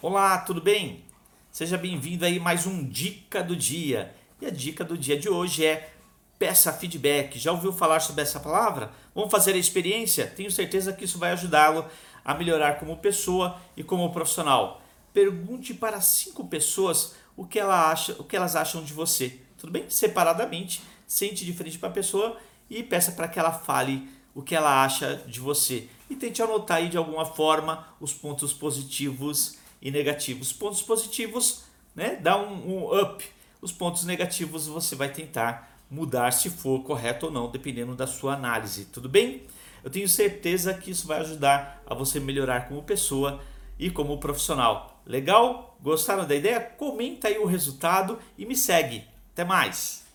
Olá, 0.00 0.38
tudo 0.38 0.60
bem? 0.60 1.04
Seja 1.50 1.76
bem-vindo 1.76 2.24
aí 2.24 2.38
mais 2.38 2.68
um 2.68 2.88
Dica 2.88 3.42
do 3.42 3.56
Dia. 3.56 4.14
E 4.40 4.46
a 4.46 4.50
dica 4.50 4.84
do 4.84 4.96
dia 4.96 5.18
de 5.18 5.28
hoje 5.28 5.66
é 5.66 5.92
peça 6.38 6.72
feedback. 6.72 7.36
Já 7.36 7.50
ouviu 7.50 7.72
falar 7.72 7.98
sobre 7.98 8.22
essa 8.22 8.38
palavra? 8.38 8.92
Vamos 9.12 9.28
fazer 9.28 9.54
a 9.54 9.58
experiência? 9.58 10.24
Tenho 10.28 10.52
certeza 10.52 10.92
que 10.92 11.04
isso 11.04 11.18
vai 11.18 11.32
ajudá-lo 11.32 11.84
a 12.24 12.32
melhorar 12.32 12.78
como 12.78 12.98
pessoa 12.98 13.60
e 13.76 13.82
como 13.82 14.12
profissional. 14.12 14.80
Pergunte 15.12 15.74
para 15.74 16.00
cinco 16.00 16.46
pessoas 16.46 17.16
o 17.36 17.44
que, 17.44 17.58
ela 17.58 17.90
acha, 17.90 18.14
o 18.20 18.24
que 18.24 18.36
elas 18.36 18.54
acham 18.54 18.84
de 18.84 18.92
você. 18.92 19.40
Tudo 19.58 19.72
bem? 19.72 19.90
Separadamente, 19.90 20.80
sente 21.08 21.44
de 21.44 21.52
frente 21.52 21.76
para 21.76 21.88
a 21.88 21.92
pessoa 21.92 22.36
e 22.70 22.84
peça 22.84 23.10
para 23.10 23.26
que 23.26 23.40
ela 23.40 23.50
fale 23.50 24.08
o 24.32 24.42
que 24.42 24.54
ela 24.54 24.84
acha 24.84 25.16
de 25.26 25.40
você. 25.40 25.88
E 26.08 26.14
tente 26.14 26.40
anotar 26.40 26.76
aí 26.76 26.88
de 26.88 26.96
alguma 26.96 27.24
forma 27.24 27.84
os 28.00 28.12
pontos 28.12 28.52
positivos 28.52 29.58
e 29.80 29.90
negativos. 29.90 30.52
Pontos 30.52 30.82
positivos, 30.82 31.64
né? 31.94 32.16
Dá 32.16 32.36
um, 32.36 32.86
um 32.86 33.00
up. 33.00 33.24
Os 33.60 33.72
pontos 33.72 34.04
negativos 34.04 34.66
você 34.66 34.94
vai 34.94 35.10
tentar 35.10 35.78
mudar 35.90 36.32
se 36.32 36.50
for 36.50 36.82
correto 36.82 37.26
ou 37.26 37.32
não, 37.32 37.50
dependendo 37.50 37.94
da 37.94 38.06
sua 38.06 38.34
análise. 38.34 38.86
Tudo 38.86 39.08
bem? 39.08 39.42
Eu 39.82 39.90
tenho 39.90 40.08
certeza 40.08 40.74
que 40.74 40.90
isso 40.90 41.06
vai 41.06 41.20
ajudar 41.20 41.82
a 41.86 41.94
você 41.94 42.20
melhorar 42.20 42.68
como 42.68 42.82
pessoa 42.82 43.40
e 43.78 43.90
como 43.90 44.18
profissional. 44.18 45.00
Legal? 45.06 45.76
Gostaram 45.80 46.26
da 46.26 46.34
ideia? 46.34 46.60
Comenta 46.60 47.28
aí 47.28 47.38
o 47.38 47.46
resultado 47.46 48.18
e 48.36 48.44
me 48.44 48.56
segue. 48.56 49.04
Até 49.32 49.44
mais! 49.44 50.07